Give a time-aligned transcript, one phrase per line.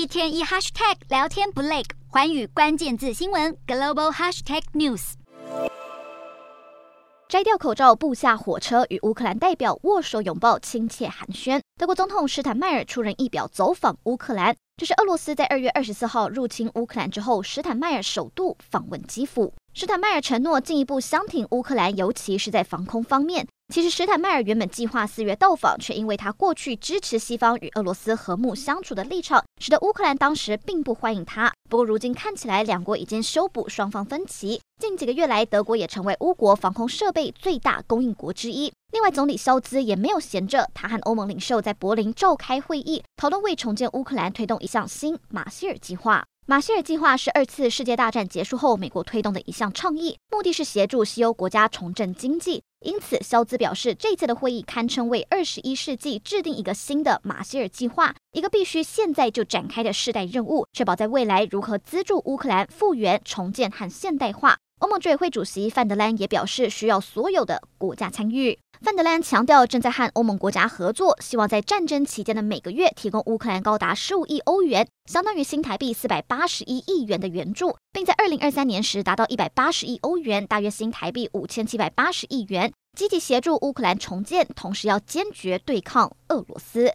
[0.00, 5.12] 一天一 hashtag 聊天不累，寰宇关键字新闻 global hashtag news。
[7.28, 11.60] 摘掉口罩，步下火车，与乌克兰代表握手拥抱，亲切寒暄。
[11.76, 19.52] 德国总统施坦迈尔出人意表走访乌克兰，这是俄罗斯在二月二十四号入侵乌克兰之后，施坦迈尔首度访问基辅。
[19.74, 23.46] 施坦迈尔承诺进一步相挺乌克兰，尤其是在防空方面。
[23.70, 31.52] 其实，施坦迈尔原本计划四月到访，却因为他过去支持西方与俄罗斯和睦相处的立场，使得乌克兰当时并不欢迎他。
[31.68, 34.60] 不过，如今看起来两国已经修补双方分歧。
[34.80, 38.72] 近几个月来，德国也成为乌国防空设备最大供应国之一。
[38.90, 46.24] 另外，总理肖兹也没有闲着，他和欧盟领袖在柏林召开会议，讨论为重建乌克兰推动一项新马歇尔计划。
[46.50, 52.64] 马歇尔计划是二次世界大战结束后美国推动的一项倡议，目的是协助西欧国家重振经济。
[52.80, 64.58] 因此，肖兹表示，这次的会议堪称为二十一世纪制定一个新的马歇尔计划，一个必须现在就展开的世代任务，确保在未来如何资助乌克兰复原、重建和现代化。
[64.80, 68.58] 欧盟执委会主席范德兰也表示，需要所有的国家参与。
[68.82, 86.88] 范德兰强调，正在和欧盟国家合作，希望在战争期间的每个月提供乌克兰高达十五亿欧元，相当于新台币四百八十一亿元的援助，并在二零二三年时达到一百八十亿欧元，大约新台币五千七百八十亿元，积极协助乌克兰重建，同时要坚决对抗俄罗斯。